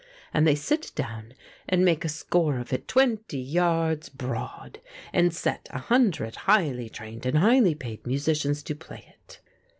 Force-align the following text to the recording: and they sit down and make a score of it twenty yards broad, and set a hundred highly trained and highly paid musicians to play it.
and 0.33 0.47
they 0.47 0.55
sit 0.55 0.91
down 0.95 1.35
and 1.69 1.85
make 1.85 2.03
a 2.03 2.09
score 2.09 2.57
of 2.57 2.73
it 2.73 2.87
twenty 2.87 3.37
yards 3.37 4.09
broad, 4.09 4.81
and 5.13 5.31
set 5.31 5.69
a 5.71 5.77
hundred 5.77 6.35
highly 6.49 6.89
trained 6.89 7.23
and 7.23 7.37
highly 7.37 7.75
paid 7.75 8.07
musicians 8.07 8.63
to 8.63 8.73
play 8.73 9.13
it. 9.27 9.41